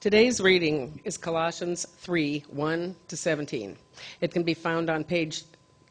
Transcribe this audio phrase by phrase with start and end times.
[0.00, 3.76] Today's reading is Colossians 3 1 to 17.
[4.20, 5.42] It can be found on page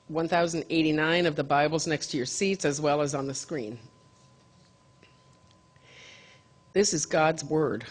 [0.07, 3.77] 1089 of the Bibles next to your seats as well as on the screen.
[6.71, 7.83] This is God's Word.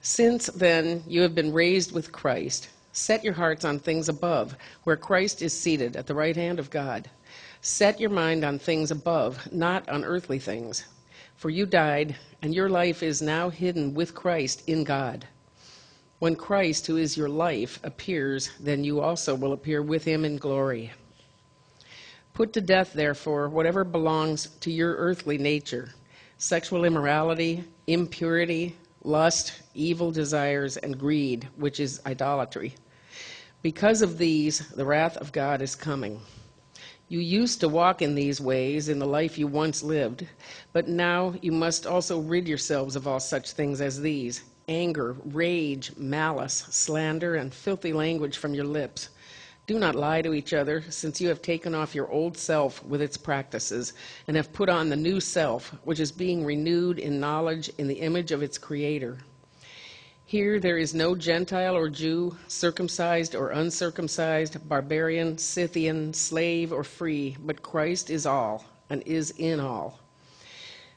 [0.00, 4.96] Since then you have been raised with Christ, set your hearts on things above, where
[4.96, 7.10] Christ is seated at the right hand of God.
[7.60, 10.86] Set your mind on things above, not on earthly things.
[11.36, 15.26] For you died, and your life is now hidden with Christ in God.
[16.18, 20.38] When Christ, who is your life, appears, then you also will appear with him in
[20.38, 20.92] glory.
[22.32, 25.92] Put to death, therefore, whatever belongs to your earthly nature
[26.38, 32.74] sexual immorality, impurity, lust, evil desires, and greed, which is idolatry.
[33.62, 36.20] Because of these, the wrath of God is coming.
[37.08, 40.26] You used to walk in these ways in the life you once lived,
[40.72, 45.92] but now you must also rid yourselves of all such things as these anger, rage,
[45.96, 49.10] malice, slander, and filthy language from your lips.
[49.68, 53.00] Do not lie to each other, since you have taken off your old self with
[53.00, 53.92] its practices,
[54.26, 58.00] and have put on the new self, which is being renewed in knowledge in the
[58.00, 59.18] image of its Creator.
[60.28, 67.36] Here there is no Gentile or Jew, circumcised or uncircumcised, barbarian, Scythian, slave or free,
[67.38, 70.00] but Christ is all and is in all.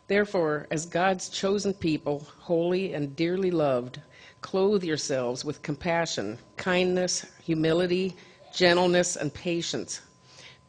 [0.07, 4.01] Therefore, as God's chosen people, holy and dearly loved,
[4.41, 8.15] clothe yourselves with compassion, kindness, humility,
[8.51, 10.01] gentleness, and patience.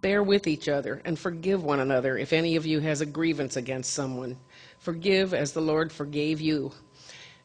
[0.03, 3.57] Bear with each other and forgive one another if any of you has a grievance
[3.57, 4.37] against someone.
[4.79, 6.73] Forgive as the Lord forgave you.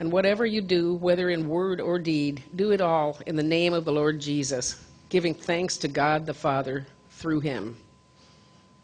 [0.00, 3.74] And whatever you do, whether in word or deed, do it all in the name
[3.74, 7.76] of the Lord Jesus, giving thanks to God the Father through him.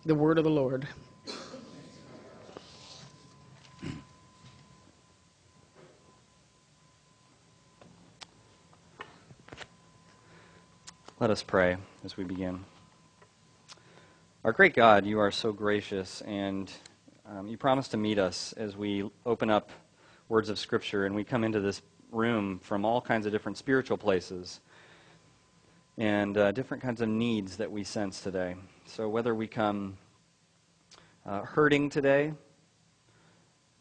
[0.04, 0.86] The word of the Lord.
[11.18, 12.62] Let us pray as we begin.
[14.44, 16.70] Our great God, you are so gracious, and
[17.24, 19.70] um, you promise to meet us as we open up
[20.28, 23.96] words of Scripture, and we come into this room from all kinds of different spiritual
[23.96, 24.60] places
[25.98, 28.56] and uh, different kinds of needs that we sense today.
[28.86, 29.96] So, whether we come
[31.24, 32.34] uh, hurting today,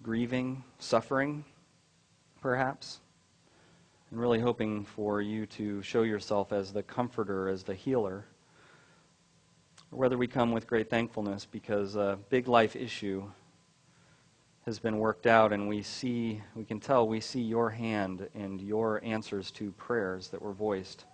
[0.02, 1.44] grieving, suffering,
[2.42, 3.00] perhaps,
[4.12, 8.26] and really hoping for you to show yourself as the comforter, as the healer,
[9.92, 13.24] or whether we come with great thankfulness because a big life issue
[14.66, 18.60] has been worked out, and we see, we can tell, we see your hand and
[18.60, 21.06] your answers to prayers that were voiced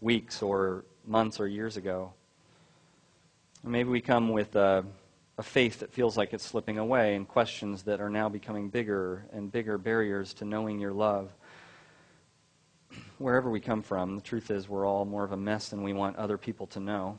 [0.00, 2.12] weeks or months or years ago.
[3.64, 4.84] maybe we come with a,
[5.36, 9.26] a faith that feels like it's slipping away and questions that are now becoming bigger
[9.32, 11.34] and bigger barriers to knowing your love.
[13.18, 15.92] Wherever we come from, the truth is we're all more of a mess than we
[15.92, 17.18] want other people to know.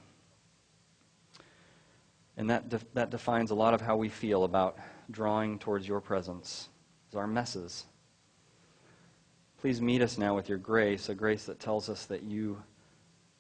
[2.38, 4.78] And that, de- that defines a lot of how we feel about
[5.12, 6.70] drawing towards your presence,
[7.10, 7.86] is our messes.
[9.60, 12.62] Please meet us now with your grace, a grace that tells us that you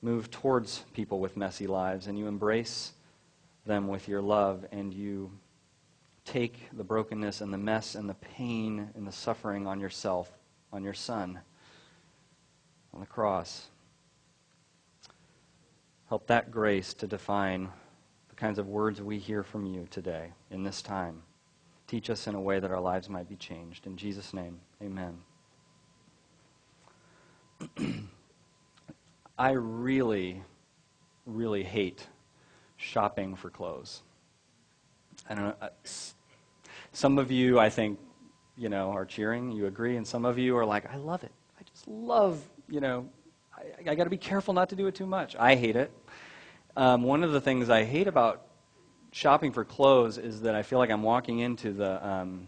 [0.01, 2.93] move towards people with messy lives and you embrace
[3.65, 5.31] them with your love and you
[6.25, 10.31] take the brokenness and the mess and the pain and the suffering on yourself,
[10.71, 11.39] on your son,
[12.93, 13.67] on the cross.
[16.07, 17.69] Help that grace to define
[18.29, 21.23] the kinds of words we hear from you today in this time.
[21.93, 23.85] Teach us in a way that our lives might be changed.
[23.85, 25.15] In Jesus' name, amen.
[29.37, 30.41] I really,
[31.27, 32.07] really hate
[32.77, 34.01] shopping for clothes.
[35.29, 35.55] I don't know.
[35.61, 35.69] Uh,
[36.93, 37.99] some of you, I think,
[38.57, 39.51] you know, are cheering.
[39.51, 41.31] You agree, and some of you are like, "I love it.
[41.59, 43.07] I just love, you know,
[43.55, 45.91] I, I got to be careful not to do it too much." I hate it.
[46.75, 48.47] Um, one of the things I hate about
[49.13, 52.47] shopping for clothes is that I feel like I'm walking into the um,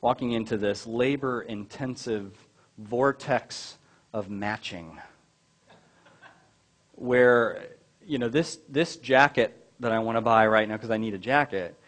[0.00, 2.32] walking into this labor-intensive
[2.78, 3.78] vortex
[4.12, 4.98] of matching,
[6.92, 7.66] where
[8.04, 11.14] you know this this jacket that I want to buy right now because I need
[11.14, 11.78] a jacket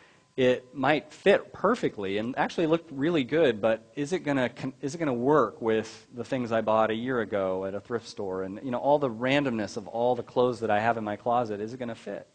[0.41, 4.51] it might fit perfectly and actually look really good, but is it gonna
[4.81, 8.09] is it gonna work with the things I bought a year ago at a thrift
[8.09, 11.05] store and you know all the randomness of all the clothes that I have in
[11.05, 11.61] my closet?
[11.61, 12.27] Is it gonna fit?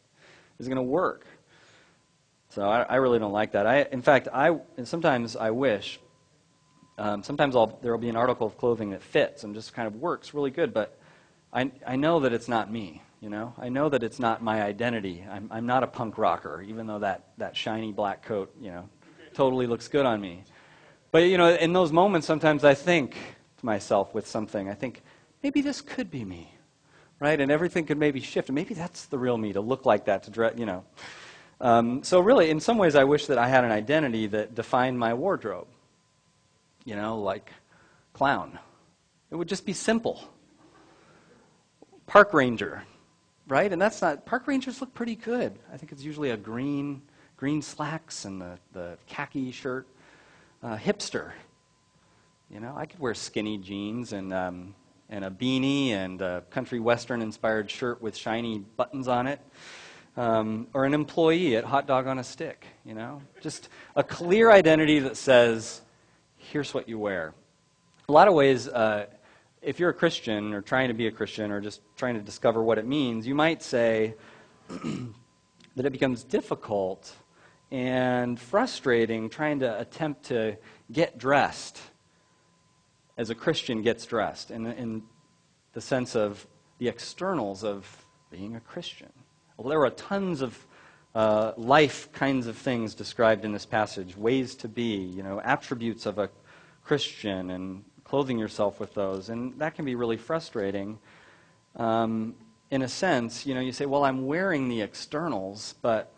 [0.59, 1.25] Is gonna work?
[2.49, 3.67] So I, I really don't like that.
[3.67, 5.99] I, in fact, I sometimes I wish.
[6.97, 9.85] Um, sometimes I'll, there will be an article of clothing that fits and just kind
[9.85, 10.97] of works really good, but
[11.51, 13.01] I, I know that it's not me.
[13.19, 15.25] You know, I know that it's not my identity.
[15.29, 18.87] I'm, I'm not a punk rocker, even though that, that shiny black coat, you know,
[19.33, 20.43] totally looks good on me.
[21.11, 23.15] But, you know, in those moments, sometimes I think
[23.57, 25.01] to myself with something, I think,
[25.43, 26.54] maybe this could be me,
[27.19, 27.39] right?
[27.39, 28.51] And everything could maybe shift.
[28.51, 30.83] Maybe that's the real me, to look like that, to dress, you know.
[31.61, 34.99] Um, so, really, in some ways, I wish that I had an identity that defined
[34.99, 35.67] my wardrobe,
[36.83, 37.51] you know, like
[38.13, 38.59] clown.
[39.31, 40.21] It would just be simple.
[42.07, 42.83] Park ranger,
[43.47, 43.71] right?
[43.71, 45.57] And that's not, park rangers look pretty good.
[45.73, 47.01] I think it's usually a green,
[47.37, 49.87] green slacks and the, the khaki shirt.
[50.61, 51.31] Uh, hipster,
[52.49, 54.75] you know, I could wear skinny jeans and, um,
[55.09, 59.39] and a beanie and a country western inspired shirt with shiny buttons on it.
[60.17, 63.21] Um, or an employee at Hot Dog on a Stick, you know?
[63.41, 63.67] Just
[63.97, 65.81] a clear identity that says,
[66.37, 67.33] here's what you wear.
[68.07, 69.07] A lot of ways, uh,
[69.61, 72.63] if you're a Christian or trying to be a Christian or just trying to discover
[72.63, 74.13] what it means, you might say
[74.69, 77.13] that it becomes difficult
[77.71, 80.55] and frustrating trying to attempt to
[80.91, 81.81] get dressed
[83.17, 85.03] as a Christian gets dressed in, in
[85.73, 86.45] the sense of
[86.79, 89.11] the externals of being a Christian.
[89.57, 90.65] Well, there are tons of
[91.13, 96.05] uh, life kinds of things described in this passage ways to be, you know, attributes
[96.05, 96.29] of a
[96.83, 99.29] Christian and clothing yourself with those.
[99.29, 100.99] And that can be really frustrating.
[101.77, 102.35] Um,
[102.69, 106.11] in a sense, you know, you say, well, I'm wearing the externals, but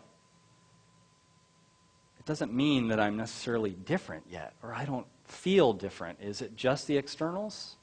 [2.20, 6.20] it doesn't mean that I'm necessarily different yet, or I don't feel different.
[6.22, 7.76] Is it just the externals?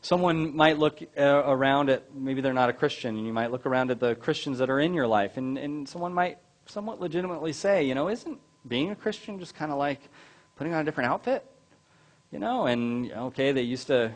[0.00, 3.66] Someone might look uh, around at, maybe they're not a Christian, and you might look
[3.66, 7.52] around at the Christians that are in your life, and, and someone might somewhat legitimately
[7.52, 8.38] say, you know, isn't
[8.68, 10.00] being a Christian just kind of like
[10.56, 11.44] putting on a different outfit?
[12.34, 14.10] you know, and okay, they used to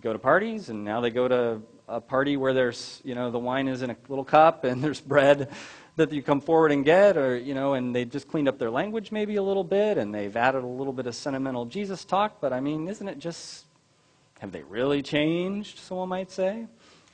[0.00, 3.38] go to parties, and now they go to a party where there's, you know, the
[3.38, 5.48] wine is in a little cup and there's bread
[5.96, 8.70] that you come forward and get, or, you know, and they just cleaned up their
[8.70, 12.40] language maybe a little bit, and they've added a little bit of sentimental Jesus talk,
[12.40, 13.64] but I mean, isn't it just,
[14.40, 16.66] have they really changed, someone might say?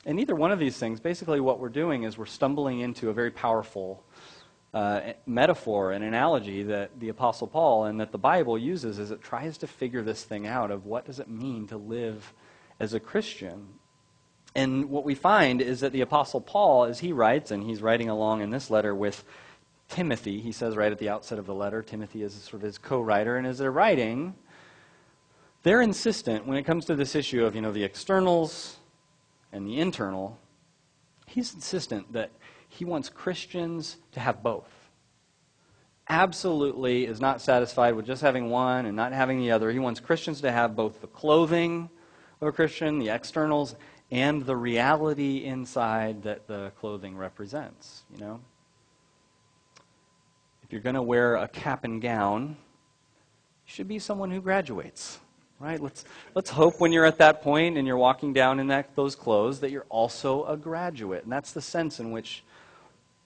[0.05, 3.13] And either one of these things, basically what we're doing is we're stumbling into a
[3.13, 4.03] very powerful
[4.73, 9.21] uh, metaphor, an analogy that the Apostle Paul and that the Bible uses as it
[9.21, 12.33] tries to figure this thing out of what does it mean to live
[12.81, 13.67] as a Christian.
[14.55, 18.09] And what we find is that the Apostle Paul, as he writes, and he's writing
[18.09, 19.23] along in this letter with
[19.89, 22.77] Timothy, he says right at the outset of the letter, Timothy is sort of his
[22.77, 24.35] co writer, and as they're writing,
[25.63, 28.77] they're insistent when it comes to this issue of you know the externals
[29.51, 30.39] and the internal
[31.33, 32.31] he's insistent that
[32.69, 34.69] he wants Christians to have both.
[36.09, 39.71] Absolutely is not satisfied with just having one and not having the other.
[39.71, 41.89] He wants Christians to have both the clothing
[42.41, 43.75] of a Christian, the externals,
[44.13, 48.39] and the reality inside that the clothing represents, you know?
[50.63, 52.55] If you're going to wear a cap and gown, you
[53.65, 55.19] should be someone who graduates
[55.59, 55.79] right?
[55.81, 56.03] Let's,
[56.35, 59.61] let's hope when you're at that point and you're walking down in that, those clothes
[59.61, 61.23] that you're also a graduate.
[61.23, 62.43] And that's the sense in which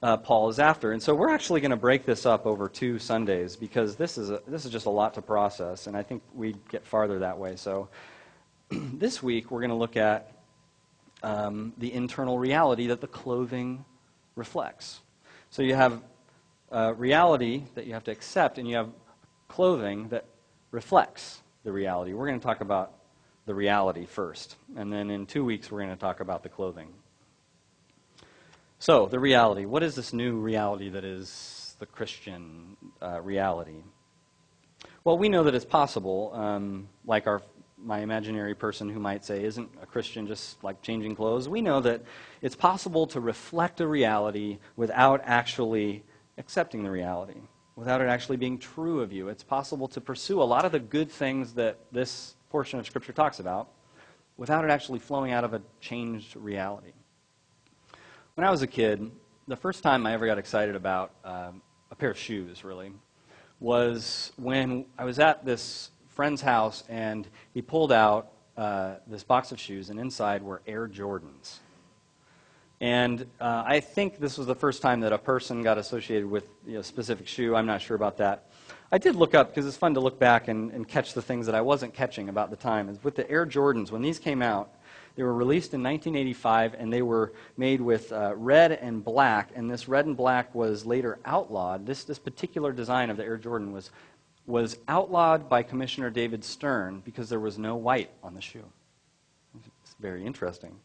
[0.04, 0.92] uh, Paul is after.
[0.92, 4.30] And so we're actually going to break this up over two Sundays because this is,
[4.30, 7.40] a, this is just a lot to process, and I think we get farther that
[7.40, 7.56] way.
[7.56, 7.90] So
[8.70, 10.37] this week we're going to look at
[11.24, 13.86] um, the internal reality that the clothing
[14.36, 15.02] reflects.
[15.50, 16.02] So you have
[16.72, 18.90] uh, reality that you have to accept, and you have
[19.48, 20.26] clothing that
[20.72, 22.14] reflects the reality.
[22.14, 22.94] We're going to talk about
[23.46, 26.90] the reality first, and then in two weeks we're going to talk about the clothing.
[28.80, 29.66] So, the reality.
[29.66, 33.82] What is this new reality that is the Christian uh, reality?
[35.04, 37.42] Well, we know that it's possible, um, like our
[37.78, 41.48] my imaginary person who might say, Isn't a Christian just like changing clothes?
[41.48, 42.02] We know that
[42.42, 46.04] it's possible to reflect a reality without actually
[46.38, 47.42] accepting the reality,
[47.76, 49.30] without it actually being true of you.
[49.30, 53.14] It's possible to pursue a lot of the good things that this portion of Scripture
[53.14, 53.70] talks about
[54.38, 56.94] without it actually flowing out of a changed reality.
[58.36, 59.12] When I was a kid,
[59.48, 62.92] the first time I ever got excited about um, a pair of shoes, really,
[63.60, 69.52] was when I was at this friend's house and he pulled out uh, this box
[69.52, 71.60] of shoes, and inside were Air Jordans.
[72.82, 76.50] And uh, I think this was the first time that a person got associated with
[76.66, 77.56] you know, a specific shoe.
[77.56, 78.50] I'm not sure about that.
[78.92, 81.46] I did look up because it's fun to look back and, and catch the things
[81.46, 82.98] that I wasn't catching about the time.
[83.04, 84.74] With the Air Jordans, when these came out,
[85.16, 89.52] they were released in 1985 and they were made with uh, red and black.
[89.56, 91.86] And this red and black was later outlawed.
[91.86, 93.92] This, this particular design of the Air Jordan was,
[94.48, 98.64] was outlawed by Commissioner David Stern because there was no white on the shoe.
[99.84, 100.80] It's very interesting.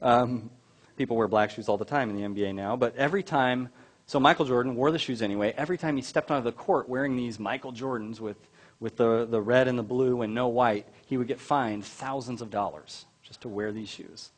[0.00, 0.50] Um,
[0.96, 3.68] people wear black shoes all the time in the NBA now, but every time,
[4.06, 5.52] so Michael Jordan wore the shoes anyway.
[5.56, 8.38] Every time he stepped onto the court wearing these Michael Jordans with,
[8.80, 12.40] with the, the red and the blue and no white, he would get fined thousands
[12.40, 14.30] of dollars just to wear these shoes.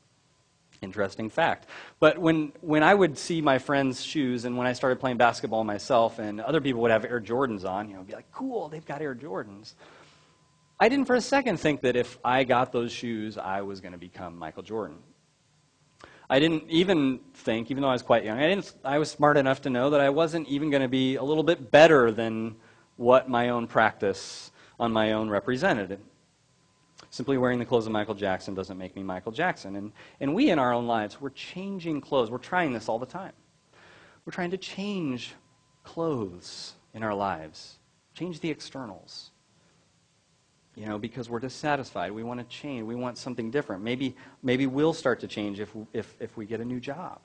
[0.82, 1.68] Interesting fact.
[2.00, 5.64] But when, when I would see my friends' shoes and when I started playing basketball
[5.64, 8.84] myself and other people would have Air Jordans on, you know, be like, cool, they've
[8.84, 9.74] got Air Jordans.
[10.78, 13.92] I didn't for a second think that if I got those shoes, I was going
[13.92, 14.98] to become Michael Jordan.
[16.28, 19.36] I didn't even think, even though I was quite young, I, didn't, I was smart
[19.36, 22.56] enough to know that I wasn't even going to be a little bit better than
[22.96, 24.50] what my own practice
[24.80, 26.00] on my own represented.
[27.14, 29.76] Simply wearing the clothes of Michael Jackson doesn't make me Michael Jackson.
[29.76, 32.28] And, and we in our own lives, we're changing clothes.
[32.28, 33.30] We're trying this all the time.
[34.24, 35.32] We're trying to change
[35.84, 37.78] clothes in our lives,
[38.14, 39.30] change the externals
[40.74, 42.10] you know, because we're dissatisfied.
[42.10, 42.82] We want to change.
[42.82, 43.84] We want something different.
[43.84, 47.20] Maybe, maybe we'll start to change if, if, if we get a new job.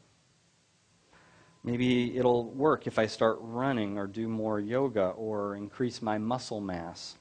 [1.64, 6.62] Maybe it'll work if I start running or do more yoga or increase my muscle
[6.62, 7.16] mass.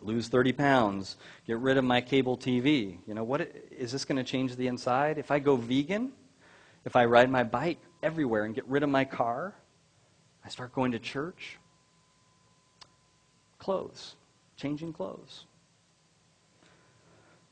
[0.00, 2.98] Lose 30 pounds, get rid of my cable TV.
[3.06, 3.40] You know, what
[3.70, 5.18] is this going to change the inside?
[5.18, 6.12] If I go vegan,
[6.84, 9.54] if I ride my bike everywhere and get rid of my car,
[10.44, 11.58] I start going to church.
[13.58, 14.14] Clothes
[14.58, 15.46] changing clothes.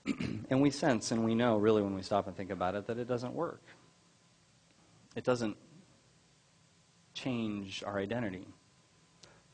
[0.51, 2.99] and we sense and we know, really, when we stop and think about it, that
[2.99, 3.63] it doesn't work.
[5.15, 5.57] It doesn't
[7.15, 8.47] change our identity.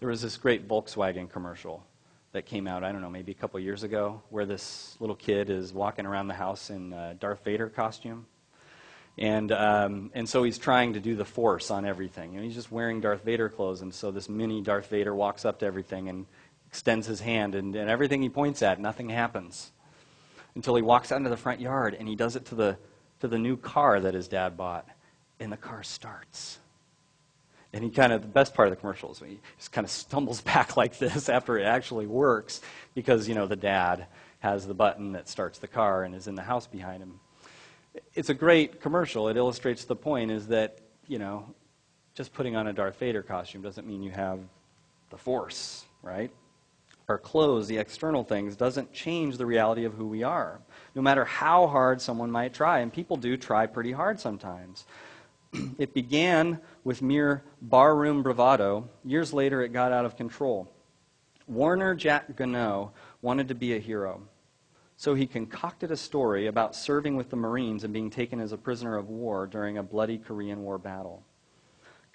[0.01, 1.85] There was this great Volkswagen commercial
[2.33, 5.51] that came out, I don't know, maybe a couple years ago, where this little kid
[5.51, 8.27] is walking around the house in a Darth Vader costume.
[9.19, 12.35] And, um, and so he's trying to do the force on everything.
[12.35, 13.83] And he's just wearing Darth Vader clothes.
[13.83, 16.27] And so this mini Darth Vader walks up to everything and
[16.67, 19.71] extends his hand, and, and everything he points at, nothing happens.
[20.55, 22.79] Until he walks out into the front yard and he does it to the,
[23.21, 24.89] to the new car that his dad bought,
[25.39, 26.59] and the car starts.
[27.73, 29.91] And he kind of, the best part of the commercial is he just kind of
[29.91, 32.61] stumbles back like this after it actually works
[32.95, 34.07] because, you know, the dad
[34.41, 37.21] has the button that starts the car and is in the house behind him.
[38.15, 39.29] It's a great commercial.
[39.29, 41.55] It illustrates the point is that, you know,
[42.15, 44.41] just putting on a Darth Vader costume doesn't mean you have
[45.11, 46.31] the Force, right?
[47.09, 50.61] our clothes, the external things, doesn't change the reality of who we are.
[50.95, 54.87] No matter how hard someone might try, and people do try pretty hard sometimes.
[55.79, 58.89] It began with mere barroom bravado.
[59.05, 60.71] Years later, it got out of control.
[61.47, 64.23] Warner Jack Gano wanted to be a hero.
[64.97, 68.57] So he concocted a story about serving with the Marines and being taken as a
[68.57, 71.25] prisoner of war during a bloody Korean War battle.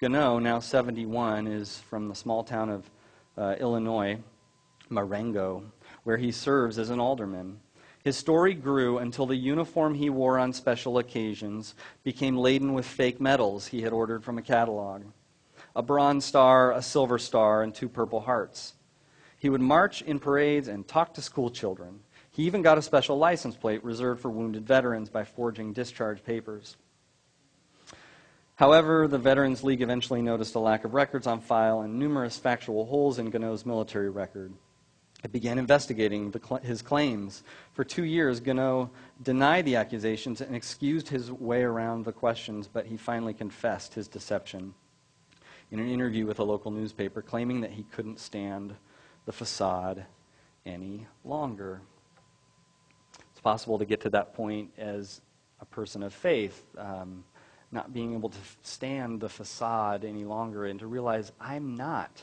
[0.00, 2.90] Gano, now 71, is from the small town of
[3.36, 4.18] uh, Illinois,
[4.88, 5.64] Marengo,
[6.04, 7.60] where he serves as an alderman.
[8.04, 11.74] His story grew until the uniform he wore on special occasions
[12.04, 15.02] became laden with fake medals he had ordered from a catalog
[15.76, 18.74] a bronze star, a silver star, and two purple hearts.
[19.38, 22.00] He would march in parades and talk to school children.
[22.30, 26.76] He even got a special license plate reserved for wounded veterans by forging discharge papers.
[28.56, 32.86] However, the Veterans League eventually noticed a lack of records on file and numerous factual
[32.86, 34.52] holes in Gano's military record.
[35.24, 37.42] It began investigating the, his claims.
[37.72, 38.90] For two years, Gano
[39.22, 44.06] denied the accusations and excused his way around the questions, but he finally confessed his
[44.06, 44.74] deception
[45.70, 48.74] in an interview with a local newspaper, claiming that he couldn't stand
[49.26, 50.06] the facade
[50.64, 51.80] any longer.
[53.32, 55.20] It's possible to get to that point as
[55.60, 57.24] a person of faith, um,
[57.72, 62.22] not being able to stand the facade any longer and to realize I'm not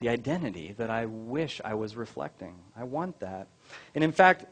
[0.00, 2.54] the identity that I wish I was reflecting.
[2.76, 3.48] I want that.
[3.94, 4.46] And in fact,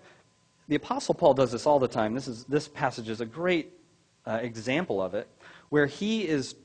[0.69, 2.15] the Apostle Paul does this all the time.
[2.15, 3.73] This, is, this passage is a great
[4.27, 5.29] uh, example of it,
[5.69, 6.57] where he is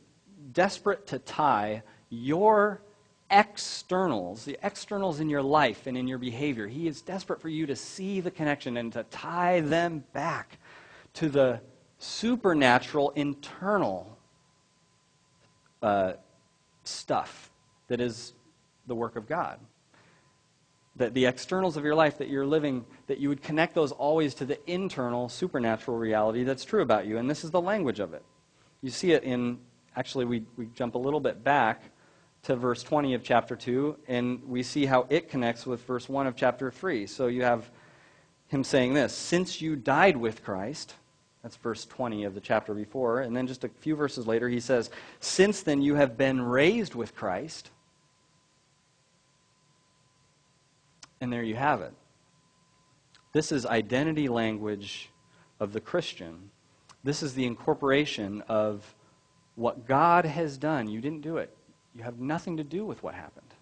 [0.54, 2.82] desperate to tie your
[3.30, 6.68] externals, the externals in your life and in your behavior.
[6.68, 10.58] He is desperate for you to see the connection and to tie them back
[11.14, 11.62] to the
[12.00, 14.18] supernatural, internal
[15.82, 16.14] uh,
[16.84, 17.52] stuff
[17.88, 18.34] that is
[18.88, 19.60] the work of God.
[20.98, 24.34] that the externals of your life that you're living, that you would connect those always
[24.36, 27.18] to the internal supernatural reality that's true about you.
[27.18, 28.24] And this is the language of it.
[28.82, 29.58] You see it in,
[29.96, 31.82] actually, we, we jump a little bit back
[32.44, 36.28] to verse 20 of chapter 2, and we see how it connects with verse 1
[36.28, 37.08] of chapter 3.
[37.08, 37.70] So you have
[38.48, 40.96] him saying this Since you died with Christ,
[41.44, 43.22] that's verse 20 of the chapter before.
[43.22, 46.96] And then just a few verses later, he says, Since then you have been raised
[46.96, 47.72] with Christ.
[51.22, 51.94] And there you have it.
[53.32, 55.10] This is identity language
[55.60, 56.50] of the Christian.
[57.04, 58.96] This is the incorporation of
[59.56, 60.90] what God has done.
[60.90, 61.56] You didn't do it.
[61.96, 63.54] You have nothing to do with what happened.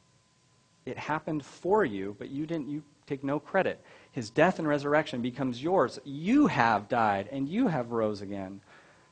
[0.85, 3.79] It happened for you, but you didn't you take no credit.
[4.11, 5.99] His death and resurrection becomes yours.
[6.03, 8.61] You have died and you have rose again.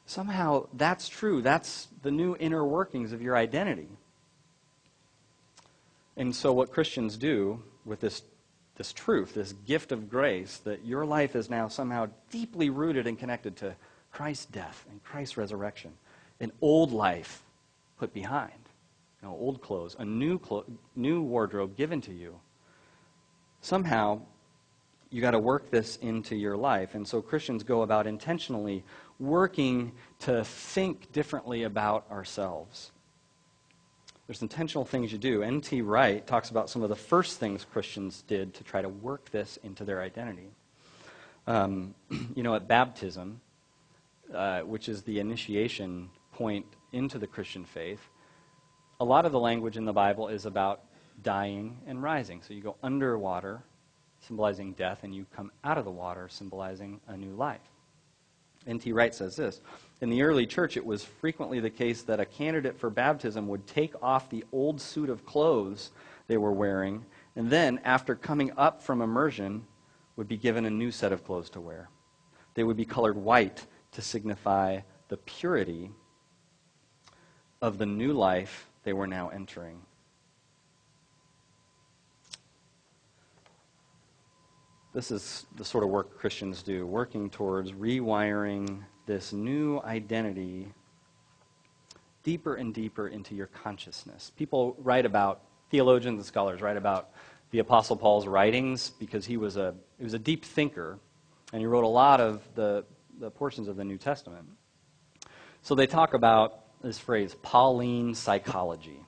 [0.06, 1.42] Somehow that's true.
[1.42, 3.90] That's the new inner workings of your identity.
[6.16, 8.24] And so what Christians do with this
[8.78, 13.18] this truth, this gift of grace, that your life is now somehow deeply rooted and
[13.18, 13.76] connected to
[14.12, 15.92] Christ's death and Christ's resurrection.
[16.40, 17.42] An old life
[17.98, 18.52] put behind,
[19.22, 20.66] you know, old clothes, a new, clo-
[20.96, 22.40] new wardrobe given to you.
[23.62, 24.22] Somehow,
[25.10, 26.94] you got to work this into your life.
[26.94, 28.84] And so Christians go about intentionally
[29.20, 32.92] working to think differently about ourselves.
[34.28, 35.42] There's intentional things you do.
[35.42, 35.82] N.T.
[35.82, 39.58] Wright talks about some of the first things Christians did to try to work this
[39.64, 40.52] into their identity.
[41.48, 41.96] Um,
[42.36, 43.40] you know, at baptism,
[44.34, 48.02] uh, which is the initiation point into the Christian faith,
[49.00, 50.84] a lot of the language in the Bible is about
[51.24, 52.42] dying and rising.
[52.42, 53.64] So you go underwater,
[54.20, 57.62] symbolizing death, and you come out of the water, symbolizing a new life.
[58.68, 58.92] N.T.
[58.92, 59.62] Wright says this
[60.02, 63.66] in the early church, it was frequently the case that a candidate for baptism would
[63.66, 65.92] take off the old suit of clothes
[66.28, 67.06] they were wearing,
[67.36, 69.66] and then, after coming up from immersion,
[70.16, 71.90] would be given a new set of clothes to wear.
[72.54, 75.92] They would be colored white to signify the purity
[77.62, 79.82] of the new life they were now entering.
[84.98, 90.74] This is the sort of work Christians do, working towards rewiring this new identity
[92.24, 94.32] deeper and deeper into your consciousness.
[94.36, 97.12] People write about, theologians and scholars write about
[97.52, 100.98] the Apostle Paul's writings because he was a, he was a deep thinker
[101.54, 102.84] and he wrote a lot of the,
[103.20, 104.48] the portions of the New Testament.
[105.62, 109.00] So they talk about this phrase, Pauline psychology.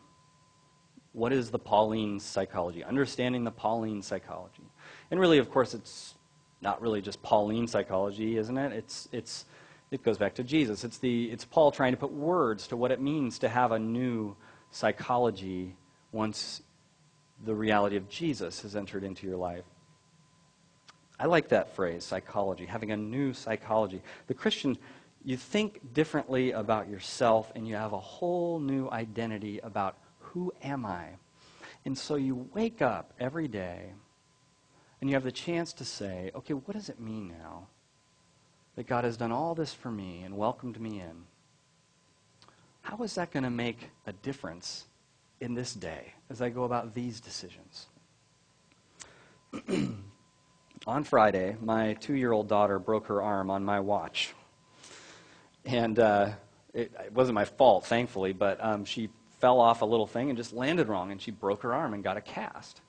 [1.14, 2.84] What is the Pauline psychology?
[2.84, 4.70] Understanding the Pauline psychology.
[5.12, 6.16] And really, of course, it's
[6.62, 8.74] not really just Pauline psychology, isn't it?
[8.74, 9.46] It's, it's
[9.92, 10.84] it goes back to Jesus.
[10.84, 13.80] It's, the, it's Paul trying to put words to what it means to have a
[13.80, 14.36] new
[14.72, 15.76] psychology
[16.12, 16.62] once
[17.44, 19.64] the reality of Jesus has entered into your life.
[21.20, 24.02] I like that phrase, psychology, having a new psychology.
[24.28, 24.78] The Christian,
[25.24, 30.86] you think differently about yourself and you have a whole new identity about who am
[30.86, 31.08] I?
[31.86, 33.94] And so you wake up every day
[35.02, 37.68] and you have the chance to say, okay, what does it mean now?
[38.80, 41.26] that God has done all this for me and welcomed me in,
[42.80, 44.86] how is that going to make a difference
[45.42, 47.88] in this day as I go about these decisions?
[50.88, 54.34] on Friday, my two year old daughter broke her arm on my watch.
[55.66, 56.30] And uh,
[56.74, 59.10] it, it, wasn't my fault, thankfully, but um, she
[59.40, 62.02] fell off a little thing and just landed wrong, and she broke her arm and
[62.02, 62.80] got a cast.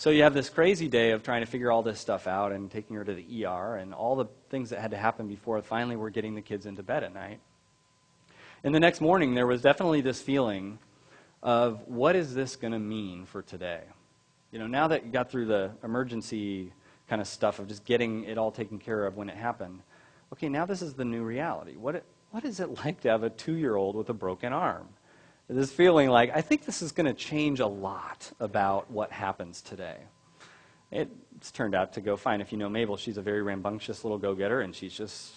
[0.00, 2.70] So you have this crazy day of trying to figure all this stuff out and
[2.70, 5.94] taking her to the ER and all the things that had to happen before finally
[5.94, 7.38] we're getting the kids into bed at night.
[8.64, 10.78] And the next morning, there was definitely this feeling
[11.42, 13.82] of what is this going to mean for today?
[14.52, 16.72] You know, now that you got through the emergency
[17.06, 19.82] kind of stuff of just getting it all taken care of when it happened,
[20.32, 21.76] okay, now this is the new reality.
[21.76, 24.88] What, what is it like to have a two year old with a broken arm?
[25.56, 29.60] This feeling like, I think this is going to change a lot about what happens
[29.60, 29.96] today.
[30.92, 32.40] It's turned out to go fine.
[32.40, 35.32] If you know Mabel, she's a very rambunctious little go getter, and she just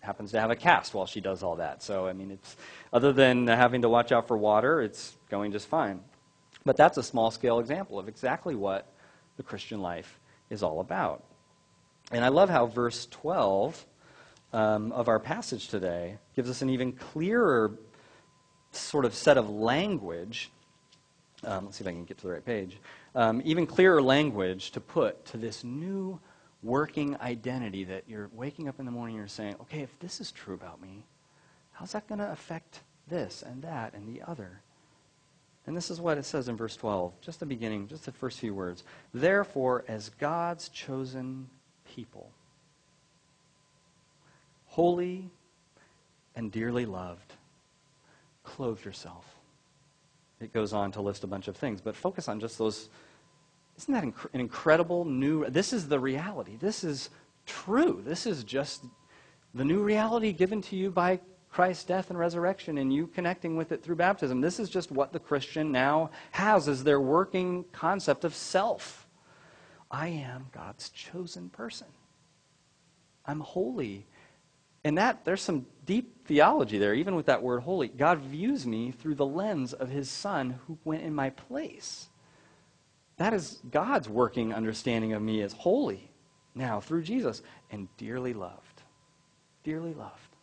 [0.00, 1.82] happens to have a cast while she does all that.
[1.82, 2.56] So, I mean, it's,
[2.92, 6.00] other than having to watch out for water, it's going just fine.
[6.64, 8.90] But that's a small scale example of exactly what
[9.36, 10.18] the Christian life
[10.50, 11.24] is all about.
[12.10, 13.86] And I love how verse 12
[14.52, 17.72] um, of our passage today gives us an even clearer
[18.72, 20.50] sort of set of language.
[21.44, 22.78] Um, let's see if I can get to the right page.
[23.14, 26.20] Um, even clearer language to put to this new
[26.62, 30.20] working identity that you're waking up in the morning and you're saying, okay, if this
[30.20, 31.04] is true about me,
[31.72, 34.60] how's that going to affect this and that and the other?
[35.66, 38.38] And this is what it says in verse 12, just the beginning, just the first
[38.38, 38.84] few words.
[39.12, 41.48] Therefore, as God's chosen
[41.94, 42.30] people,
[44.66, 45.30] holy
[46.34, 47.34] and dearly loved,
[48.48, 49.36] clothe yourself.
[50.40, 52.88] It goes on to list a bunch of things, but focus on just those.
[53.76, 55.48] Isn't that inc- an incredible new?
[55.50, 56.56] This is the reality.
[56.56, 57.10] This is
[57.46, 58.02] true.
[58.04, 58.84] This is just
[59.54, 63.72] the new reality given to you by Christ's death and resurrection and you connecting with
[63.72, 64.40] it through baptism.
[64.40, 69.06] This is just what the Christian now has as their working concept of self.
[69.90, 71.88] I am God's chosen person.
[73.26, 74.06] I'm holy.
[74.84, 77.88] And that there's some deep theology there, even with that word holy.
[77.88, 82.08] God views me through the lens of his son who went in my place.
[83.16, 86.10] That is God's working understanding of me as holy
[86.54, 88.82] now through Jesus and dearly loved.
[89.64, 90.36] Dearly loved.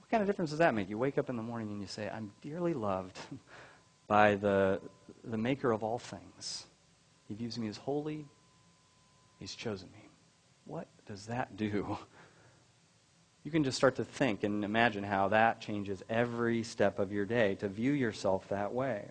[0.00, 0.88] What kind of difference does that make?
[0.88, 3.18] You wake up in the morning and you say, I'm dearly loved
[4.06, 4.80] by the,
[5.24, 6.66] the maker of all things.
[7.28, 8.26] He views me as holy.
[9.40, 10.08] He's chosen me.
[10.64, 11.96] What does that do?
[13.46, 17.24] You can just start to think and imagine how that changes every step of your
[17.24, 19.08] day to view yourself that way.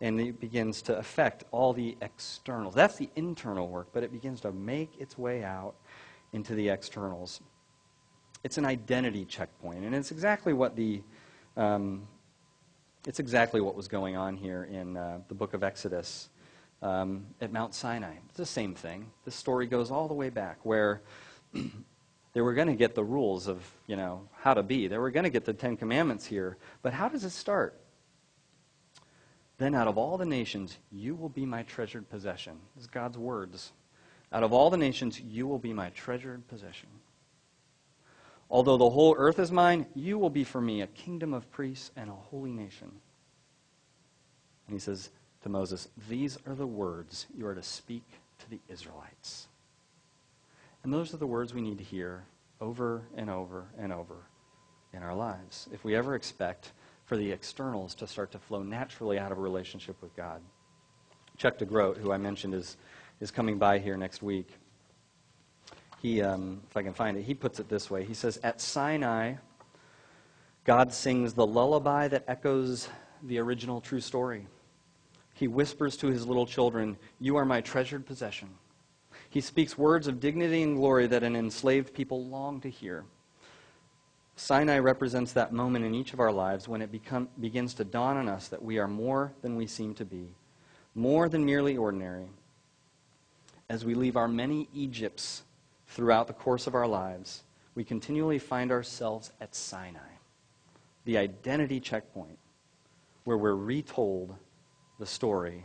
[0.00, 2.74] And it begins to affect all the externals.
[2.74, 5.74] That's the internal work, but it begins to make its way out
[6.32, 7.40] into the externals
[8.44, 11.02] it's an identity checkpoint, and it's exactly what the
[11.56, 12.06] um,
[13.06, 16.28] it's exactly what was going on here in uh, the book of Exodus
[16.82, 18.14] um, at Mount Sinai.
[18.28, 19.10] It's the same thing.
[19.24, 21.02] This story goes all the way back where
[22.32, 24.86] they were going to get the rules of you know how to be.
[24.86, 27.80] They were going to get the Ten Commandments here, but how does it start?
[29.58, 32.58] Then out of all the nations, you will be my treasured possession.
[32.76, 33.72] This is God's words.
[34.32, 36.88] Out of all the nations, you will be my treasured possession.
[38.50, 41.90] Although the whole earth is mine, you will be for me a kingdom of priests
[41.96, 42.90] and a holy nation.
[44.66, 45.10] And he says
[45.42, 48.04] to Moses, These are the words you are to speak
[48.38, 49.47] to the Israelites.
[50.88, 52.24] And those are the words we need to hear
[52.62, 54.16] over and over and over
[54.94, 56.72] in our lives if we ever expect
[57.04, 60.40] for the externals to start to flow naturally out of a relationship with God.
[61.36, 62.78] Chuck DeGroat, who I mentioned is,
[63.20, 64.48] is coming by here next week,
[66.00, 68.02] he, um, if I can find it, he puts it this way.
[68.02, 69.34] He says, At Sinai,
[70.64, 72.88] God sings the lullaby that echoes
[73.24, 74.46] the original true story.
[75.34, 78.48] He whispers to his little children, You are my treasured possession.
[79.30, 83.04] He speaks words of dignity and glory that an enslaved people long to hear.
[84.36, 88.16] Sinai represents that moment in each of our lives when it become, begins to dawn
[88.16, 90.34] on us that we are more than we seem to be,
[90.94, 92.28] more than merely ordinary.
[93.68, 95.42] As we leave our many Egypts
[95.88, 97.42] throughout the course of our lives,
[97.74, 99.98] we continually find ourselves at Sinai,
[101.04, 102.38] the identity checkpoint,
[103.24, 104.34] where we're retold
[104.98, 105.64] the story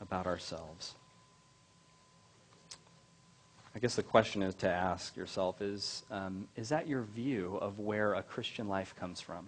[0.00, 0.94] about ourselves.
[3.74, 7.78] I guess the question is to ask yourself is um, Is that your view of
[7.78, 9.46] where a Christian life comes from?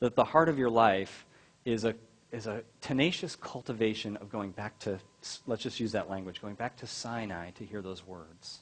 [0.00, 1.26] That the heart of your life
[1.64, 1.94] is a,
[2.32, 4.98] is a tenacious cultivation of going back to,
[5.46, 8.60] let's just use that language, going back to Sinai to hear those words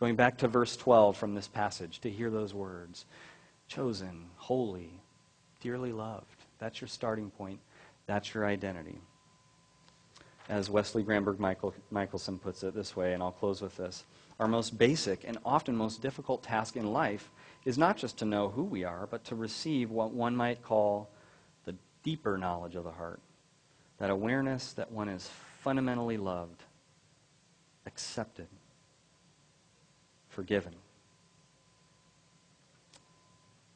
[0.00, 3.04] Going back to verse 12 from this passage to hear those words
[3.66, 4.90] chosen, holy,
[5.60, 6.44] dearly loved.
[6.58, 7.58] That's your starting point.
[8.06, 9.00] That's your identity.
[10.48, 14.04] As Wesley Granberg Michael, Michaelson puts it this way, and I'll close with this
[14.38, 17.30] our most basic and often most difficult task in life
[17.64, 21.10] is not just to know who we are, but to receive what one might call
[21.64, 23.20] the deeper knowledge of the heart.
[23.98, 25.28] That awareness that one is
[25.60, 26.62] fundamentally loved,
[27.84, 28.46] accepted,
[30.28, 30.74] forgiven.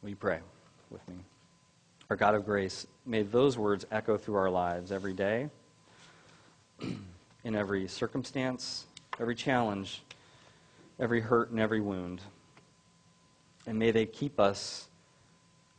[0.01, 0.39] Will you pray
[0.91, 1.17] with me?
[2.09, 5.49] Our God of grace, may those words echo through our lives every day,
[7.45, 8.87] in every circumstance,
[9.19, 10.03] every challenge,
[11.03, 12.21] every hurt, and every wound.
[13.67, 14.89] And may they keep us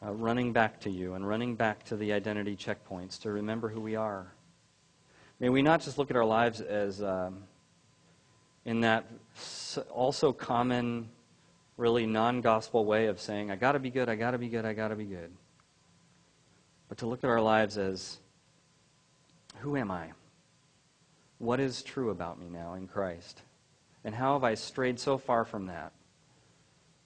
[0.06, 3.80] uh, running back to you and running back to the identity checkpoints to remember who
[3.80, 4.34] we are.
[5.40, 7.46] May we not just look at our lives as um,
[8.66, 9.06] in that
[9.90, 11.10] also common,
[11.78, 14.50] really non gospel way of saying, I got to be good, I got to be
[14.50, 15.32] good, I got to be good.
[16.90, 18.20] But to look at our lives as,
[19.60, 20.12] who am I?
[21.38, 23.42] What is true about me now in Christ?
[24.06, 25.94] And how have I strayed so far from that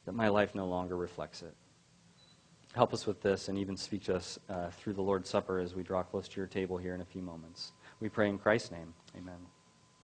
[0.06, 1.56] that my life no longer reflects it?
[2.74, 5.74] Help us with this and even speak to us uh, through the Lord's Supper as
[5.74, 7.72] we draw close to your table here in a few moments.
[8.00, 8.94] We pray in Christ's name.
[9.16, 9.57] Amen.